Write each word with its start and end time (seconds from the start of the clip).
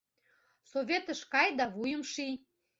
—Советыш 0.71 1.21
кай 1.31 1.47
да 1.57 1.65
вуйым 1.73 2.03
ший. 2.11 2.33